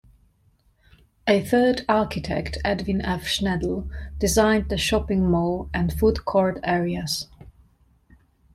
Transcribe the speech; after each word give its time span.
A 1.27 1.43
third 1.45 1.85
architect, 1.87 2.57
Edwin 2.65 3.01
F. 3.01 3.25
Schnedl, 3.25 3.87
designed 4.17 4.69
the 4.69 4.77
shopping 4.79 5.29
mall 5.29 5.69
and 5.75 5.93
food 5.93 6.25
court 6.25 6.59
areas. 6.63 7.27